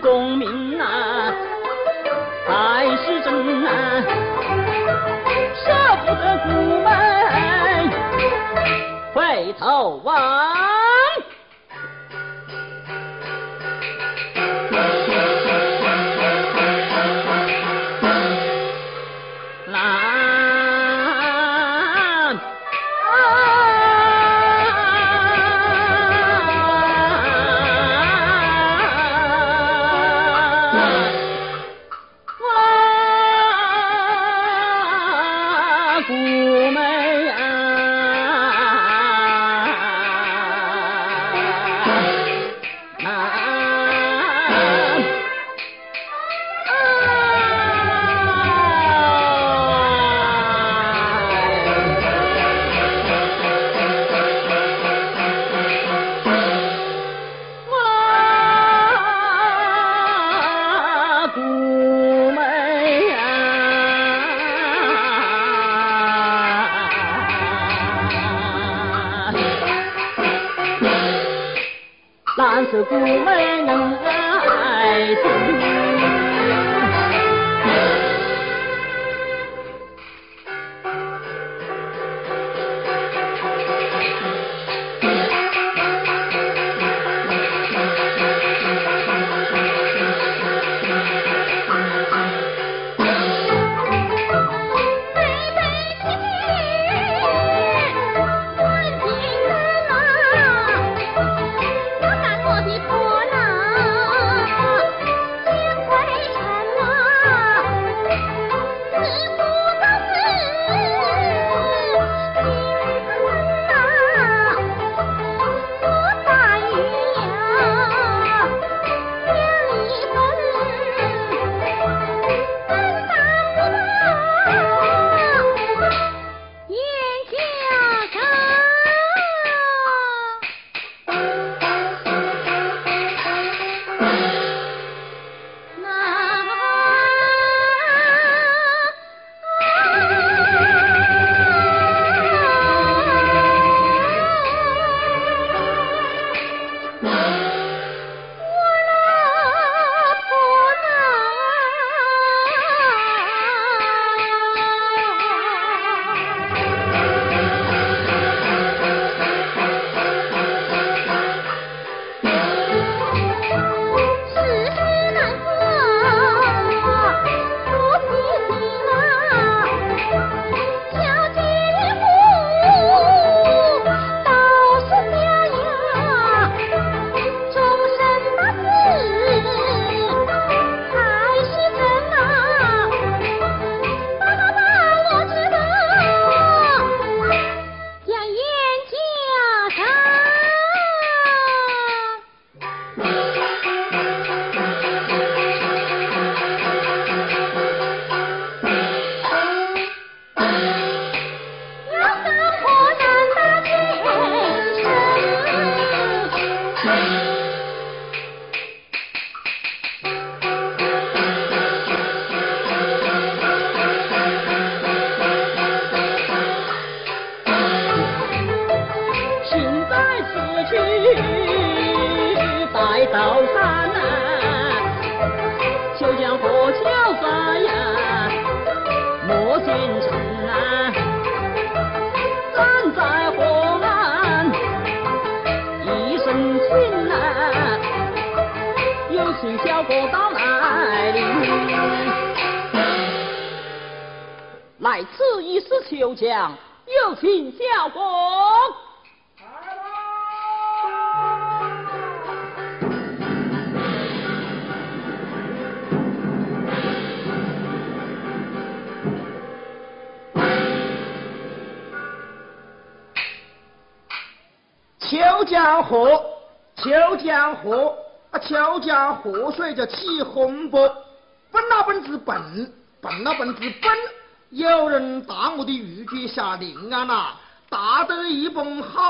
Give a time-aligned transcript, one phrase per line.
[0.00, 0.79] 功名。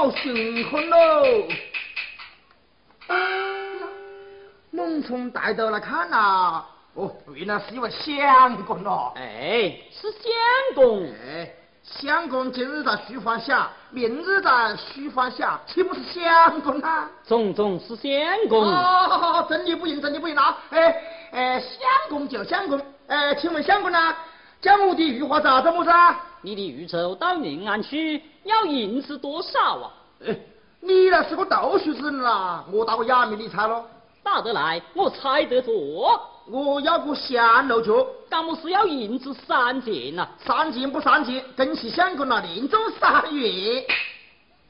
[0.00, 0.32] 蹦好雄
[0.70, 1.47] 浑喽！
[4.70, 6.64] 猛从带头来看呐，
[6.94, 9.12] 哦，原来是一位相公哦。
[9.17, 10.31] 哎，是相
[10.75, 11.06] 公。
[11.06, 11.52] 哎。
[11.82, 17.11] 相公今日在书房下，明日在书房下，岂不是相公啊？
[17.26, 18.62] 种种是相公。
[18.62, 20.56] 哦，真的不应，真的不应啊！
[20.70, 21.02] 哎
[21.32, 24.17] 哎，相公就相公，哎，请问相公呢？
[24.62, 25.91] 将我的玉花咋子么子？
[26.43, 29.93] 你的玉绸到临安去，要银子多少啊？
[30.27, 30.37] 哎，
[30.81, 33.85] 你那是个读书之人啦，我打个哑谜你猜咯？
[34.23, 35.71] 打得来，我猜得着。
[36.51, 40.26] 我要个香炉脚，干么是要银子三钱呐？
[40.45, 43.87] 三钱不三钱，恭喜相公了，连中三月。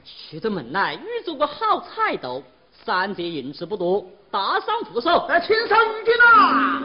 [0.04, 2.42] 出得门来遇着个好彩头，
[2.84, 6.82] 三件银子不多，大赏扶手，来请上玉阶啦。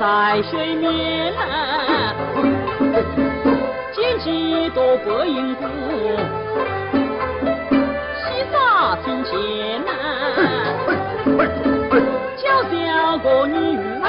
[0.00, 2.14] 在水面啊，
[3.92, 5.62] 捡几朵白银菇，
[8.18, 9.32] 洗洒庭前
[9.84, 9.88] 呐，
[12.36, 12.72] 叫小
[13.18, 14.06] 个女儿，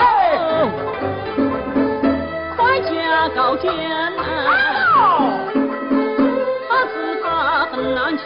[2.58, 2.90] 快嫁
[3.30, 3.70] 高家
[4.10, 4.20] 呐，
[6.68, 6.94] 怕是
[7.24, 7.26] 她
[7.72, 8.24] 很难娶，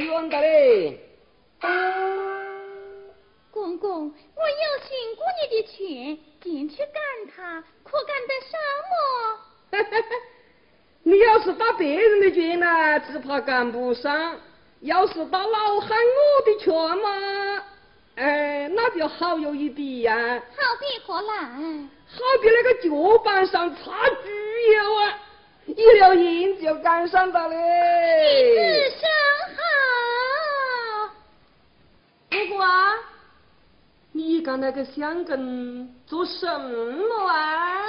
[0.00, 0.98] 经走好远的嘞。
[3.50, 6.94] 公公，我有寻过你的圈，进去赶
[7.36, 8.58] 他，可赶得上
[8.90, 8.94] 么？
[11.02, 14.38] 你要是打别人的圈呢，只怕赶不上。
[14.80, 17.62] 要是打老汉我的圈嘛，
[18.16, 20.42] 哎，那就好有一比呀。
[20.56, 21.34] 好比何来？
[21.42, 24.28] 好比那个脚板上擦猪
[24.72, 25.18] 油啊，
[25.66, 28.86] 一溜烟就赶上了嘞。
[28.86, 29.04] 日子
[29.56, 29.60] 好。
[32.30, 32.94] 不过啊，
[34.12, 37.82] 你干那个香根做什么啊？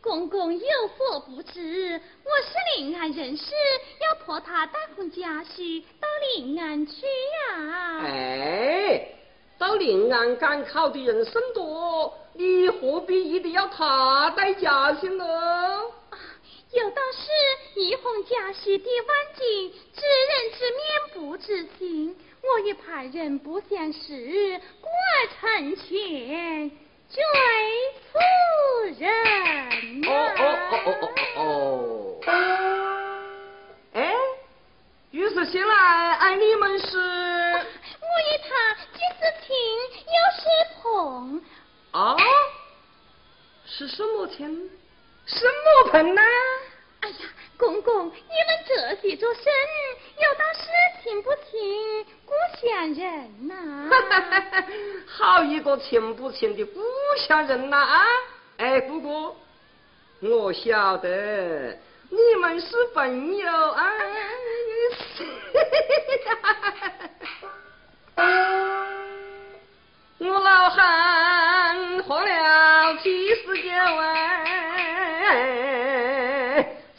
[0.00, 3.52] 公公有所不知，我是临安人士，
[4.00, 8.00] 要托他带回家婿到临安去呀。
[8.04, 9.08] 哎，
[9.58, 15.24] 到临安赶考的人甚多，你何必一定要他带家婿呢？
[16.74, 20.82] 有道是一封家婿抵万金，知人知面
[21.14, 22.16] 不知心。
[22.42, 26.70] 我也怕人不相识，故而成全。
[27.08, 27.22] 追
[28.10, 28.18] 夫
[28.98, 30.02] 人。
[30.04, 32.32] 哦哦哦哦哦哦哦。
[33.92, 34.14] 哎，
[35.12, 36.98] 于是先来爱你们是。
[36.98, 39.54] 我与他既是亲
[40.10, 40.42] 又是
[40.82, 40.82] 朋。
[41.92, 42.16] 啊？
[43.64, 44.70] 是什么亲？
[45.26, 46.22] 什么盆呢？
[47.00, 47.16] 哎呀，
[47.56, 48.16] 公公，你们
[48.66, 49.44] 这些做甚？
[50.16, 50.62] 有道是
[51.02, 53.54] 亲不亲，故乡人呐。
[55.06, 56.80] 好一个亲不亲的故
[57.26, 57.76] 乡人呐！
[57.76, 58.06] 啊，
[58.58, 59.36] 哎，姑姑，
[60.20, 61.78] 我晓得
[62.10, 63.92] 你们是朋友啊。
[70.18, 74.73] 我老汉喝了七十九啊。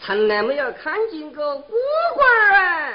[0.02, 1.74] 从来没有看见过孤
[2.20, 2.94] 儿啊，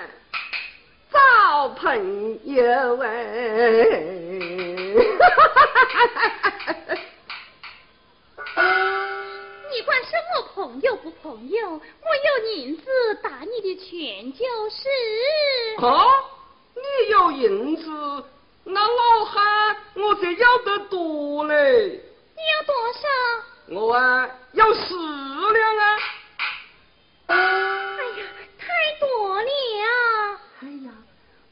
[1.13, 3.09] 找 朋友哎！
[9.73, 11.71] 你管什么朋友不朋友？
[11.71, 12.85] 我有银子
[13.23, 14.89] 打你的拳就是。
[15.85, 16.07] 啊，
[16.75, 17.91] 你有银子，
[18.65, 22.01] 那老汉我才要得多嘞。
[22.37, 23.09] 你要多少？
[23.81, 25.99] 我啊，要十两啊。
[27.26, 28.25] 哎呀，
[28.59, 28.66] 太
[28.99, 29.07] 多
[29.40, 29.50] 了！
[30.62, 30.90] 哎呀，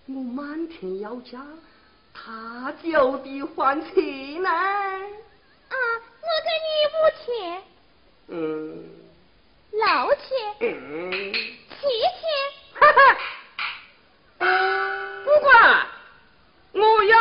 [0.07, 1.41] 我满天要价，
[2.13, 4.51] 他就得还钱呢。
[4.51, 5.77] 啊，
[6.23, 7.27] 我给你五千。
[8.29, 8.35] 嗯。
[9.71, 9.83] 六
[10.17, 10.29] 千。
[10.61, 11.33] 嗯。
[11.33, 11.77] 七
[12.19, 12.21] 千。
[12.81, 12.99] 哈哈。
[15.25, 15.87] 不管，
[16.73, 17.17] 我要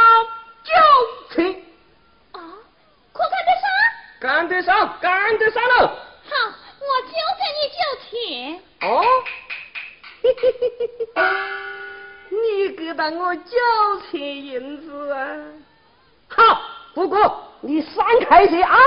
[0.63, 0.71] 九
[1.35, 1.66] 千。
[4.19, 5.87] 赶得上，赶得上了。
[5.87, 6.31] 好，
[6.79, 8.09] 我就给你脚钱。
[8.81, 8.85] 哦，
[10.23, 11.21] 嘿嘿嘿嘿嘿。
[12.29, 13.51] 你给到我九
[14.09, 15.17] 钱银子啊？
[16.29, 16.61] 好，
[16.93, 18.77] 不过你闪开些啊！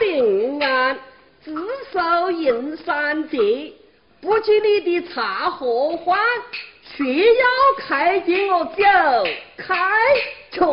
[0.00, 0.98] 临安
[1.44, 1.54] 只
[1.92, 3.38] 收银山折
[4.20, 6.18] 不及你的茶和饭
[6.84, 7.46] 却要
[7.78, 8.82] 开给我酒
[9.56, 9.76] 开
[10.52, 10.68] 春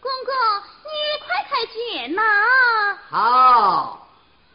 [0.00, 0.34] 公公
[0.84, 0.90] 你
[1.24, 2.22] 快开卷呐。
[3.08, 4.06] 好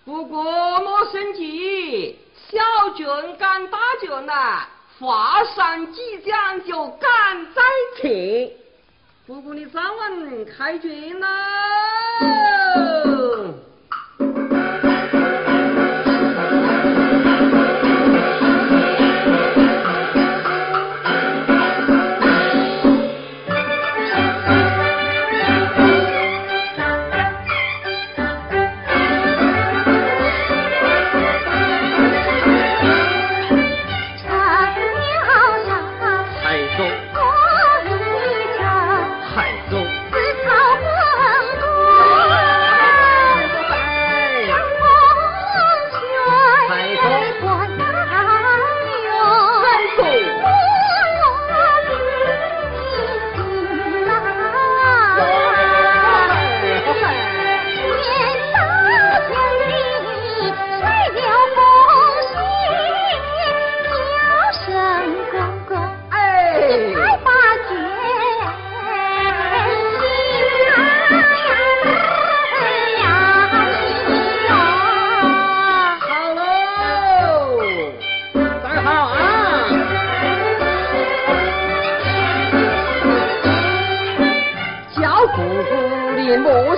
[0.05, 0.43] 不过
[0.81, 3.07] 莫生气小军
[3.37, 4.33] 赶大军呢
[4.99, 7.61] 华山即将就赶在
[7.97, 8.51] 前
[9.31, 12.60] 姑姑的三碗开卷啦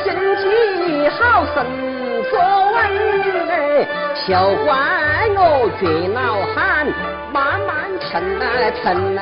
[0.04, 1.66] 心情好生
[2.30, 2.32] 说
[2.74, 4.76] 谓小怪
[5.36, 5.38] 我
[5.80, 6.86] 却老汉
[7.32, 8.46] 慢慢沉呐
[8.82, 9.22] 沉呐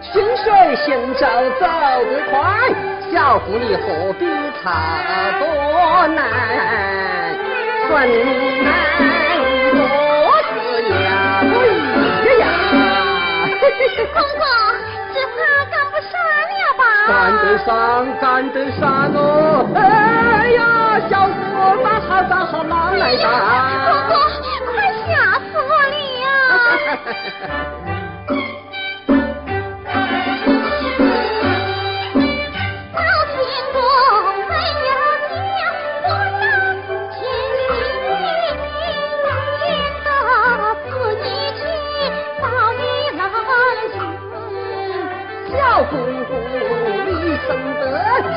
[0.00, 1.26] 心水行走
[1.58, 1.66] 走
[2.04, 2.68] 得快
[3.10, 4.26] 小狐狸何必
[4.62, 5.44] 怕多
[6.08, 6.22] 难？
[7.88, 8.08] 困
[8.64, 8.70] 难
[9.74, 9.80] 我
[10.48, 10.52] 是
[11.04, 11.04] 呀
[11.50, 11.54] 个
[12.38, 12.44] 呀呀。
[14.12, 14.42] 公公
[17.12, 19.68] 干得上干得上哦。
[19.74, 23.18] 哎呀小哥站好站好哪来了
[23.84, 24.14] 哥哥
[24.72, 24.72] 快
[25.06, 27.82] 吓死我了呀。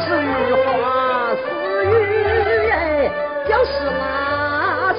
[0.01, 0.29] 是女
[0.63, 0.65] 花
[1.35, 1.45] 似
[1.85, 1.87] 玉
[2.71, 2.75] 哎
[3.47, 3.69] 叫是
[3.99, 4.01] 那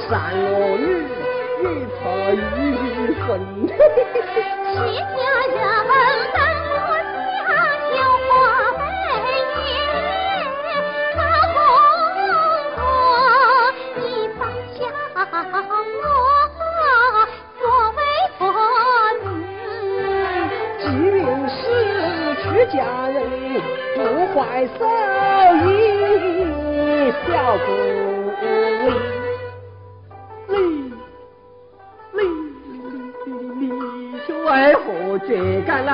[0.08, 0.44] 善恶
[0.78, 0.82] 雨，
[1.62, 1.64] 雨
[1.98, 2.00] 破
[2.56, 2.58] 玉
[3.26, 3.28] 分
[3.66, 3.70] 家
[5.48, 5.56] 人
[6.32, 6.38] 跟
[6.72, 7.48] 我你下
[8.26, 8.34] 我
[17.58, 17.62] 作
[17.96, 17.98] 为
[18.30, 19.24] 子。
[22.72, 22.76] 家
[23.08, 23.16] 人
[23.96, 24.02] 不
[24.34, 24.84] 怀手
[25.64, 25.66] 艺，
[27.26, 27.66] 笑不
[28.84, 28.92] 为。
[30.48, 30.54] 你
[32.12, 32.18] 你
[33.24, 33.64] 你你你，
[34.44, 34.84] 为何
[35.20, 35.28] 追
[35.62, 35.90] 赶那？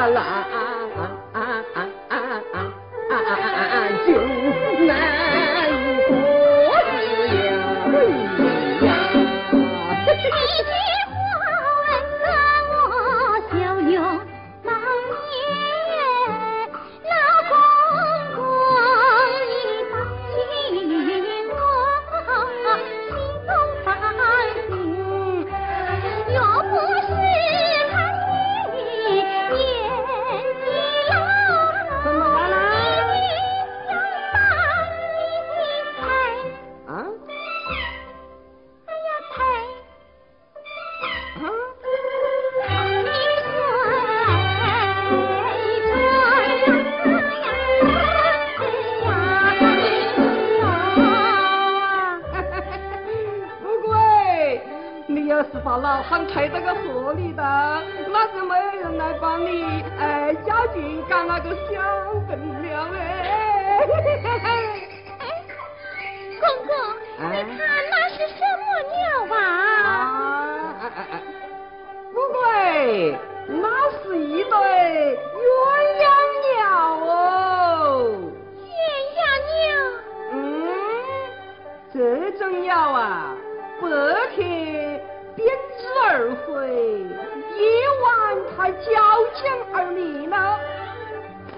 [89.42, 90.36] 讲儿女呢？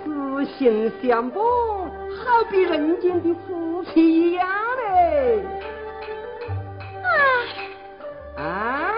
[0.04, 4.46] 此心相伴，好比人间的夫妻一样
[4.76, 5.44] 嘞。
[8.36, 8.92] 哎，啊？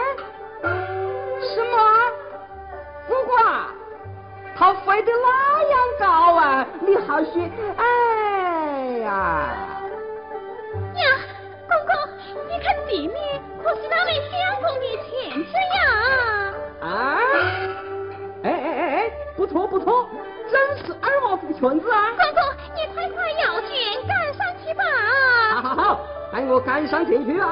[0.63, 1.77] 什么？
[3.09, 3.67] 不管，
[4.57, 6.67] 他飞得那样高啊！
[6.81, 9.55] 你好些，哎呀！
[10.95, 11.05] 呀，
[11.69, 11.95] 公公，
[12.49, 13.36] 你看地面
[13.67, 15.83] 可是那位相公的裙子呀？
[16.83, 17.19] 啊？
[18.45, 20.09] 哎哎哎哎，不错不错，
[20.49, 22.15] 真是二娃子的裙子啊！
[22.17, 22.41] 公公，
[22.77, 23.69] 你快快要卷
[24.07, 24.85] 赶上去吧！
[25.55, 26.01] 好好好，
[26.33, 27.51] 带我赶上前去啊！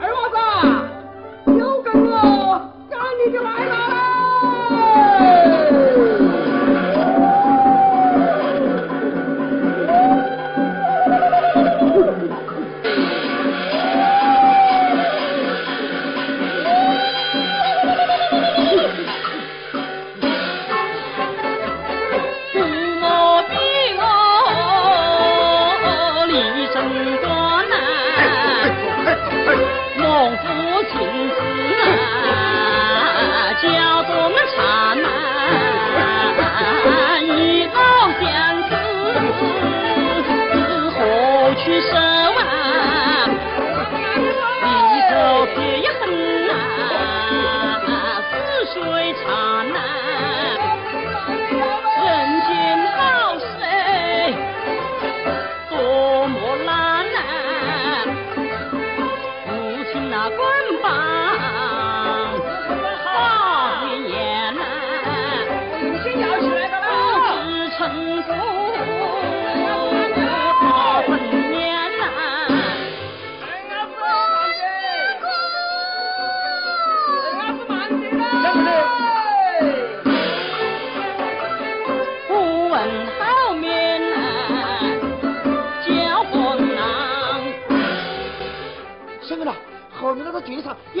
[0.00, 2.58] 二娃子，有跟我
[2.88, 3.93] 赶你就来了。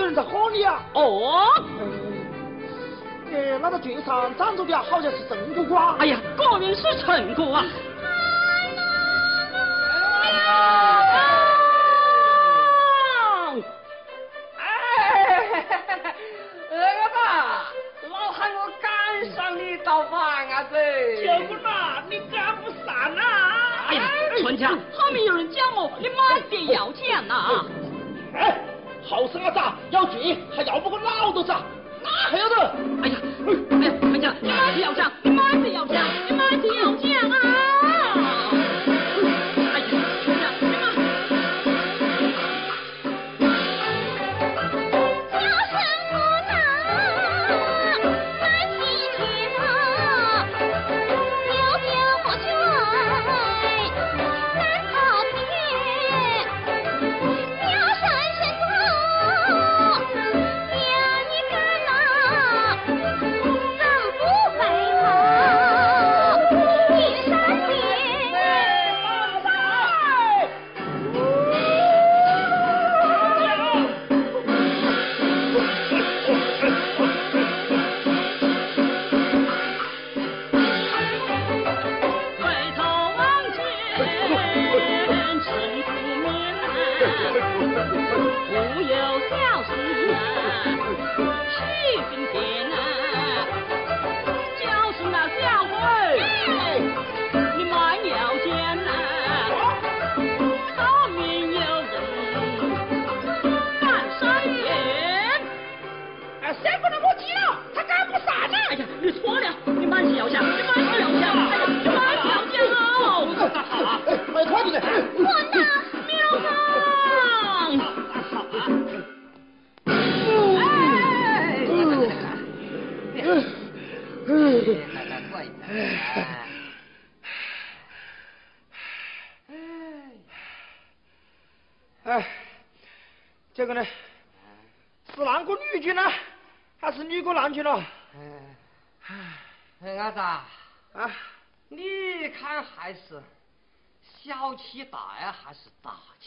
[0.04, 0.82] 人在喝你啊！
[0.92, 1.46] 哦，
[3.32, 5.96] 哎，那个剧场站着的好像是陈姑姑啊！
[5.98, 7.64] 哎呀，果然是陈姑啊！
[10.22, 11.33] 哎，
[31.18, 31.63] 要不过老头子，哪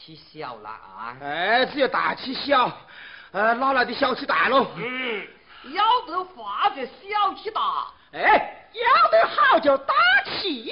[0.08, 1.18] 大气小了啊？
[1.22, 2.72] 哎，只有大气小，
[3.34, 4.66] 呃，哪来的小气大喽？
[4.78, 5.28] 嗯，
[5.74, 9.94] 要得话就小气大，哎，要得好就大
[10.24, 10.72] 气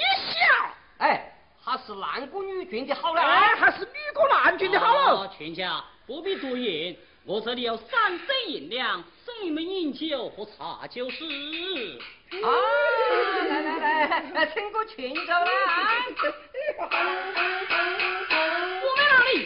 [1.00, 3.20] 哎，还是男过女军的好了。
[3.20, 5.24] 哎，还是女过男军的好喽。
[5.24, 6.96] 哦，全家不必多言，
[7.26, 11.24] 我这里有三升银两，送你们饮酒喝茶就是。
[12.42, 12.48] 啊，
[13.48, 13.78] 来来
[14.32, 15.46] 来，请过群走了
[19.36, 19.44] 我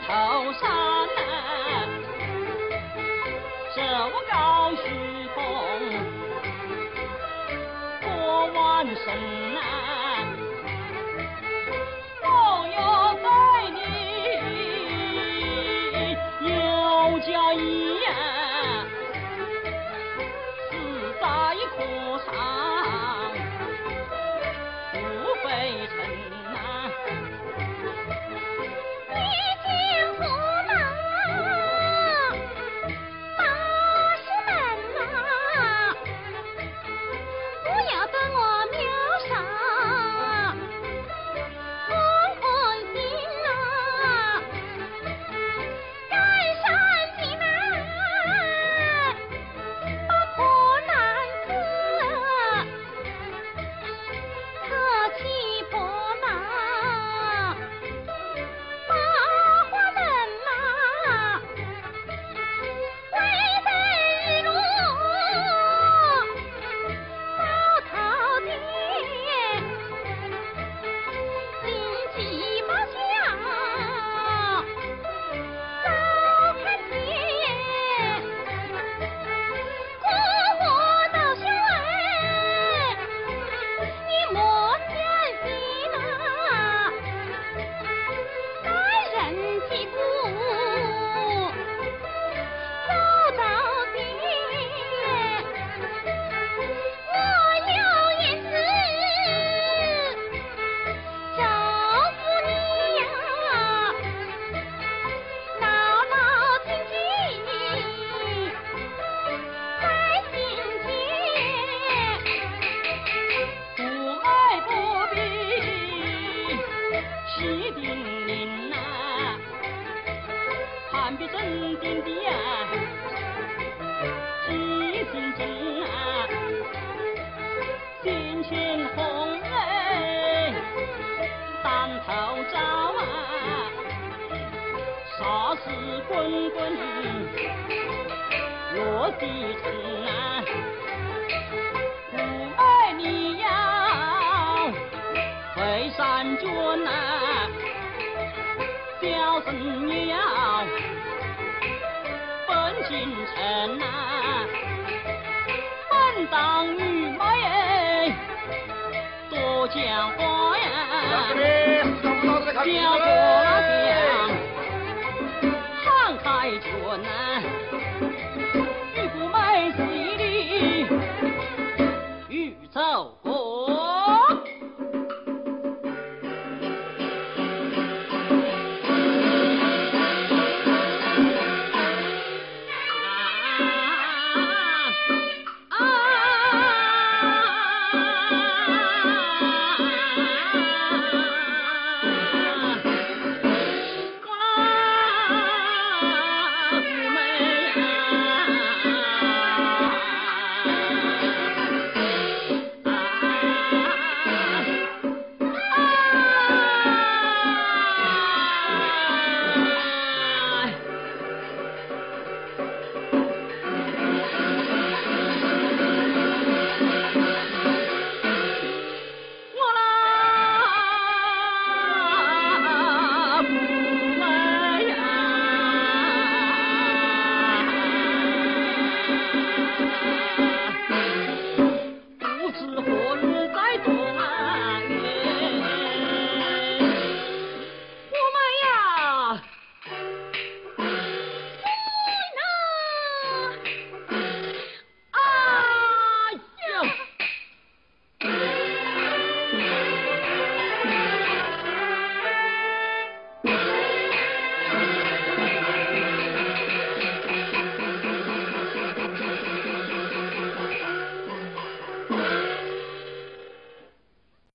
[0.00, 0.62] 头上
[1.16, 1.18] 这，
[3.74, 3.80] 手
[4.30, 4.32] 高
[4.76, 4.82] 虚
[5.34, 5.36] 捧
[8.02, 8.06] 过
[8.52, 9.53] 万神。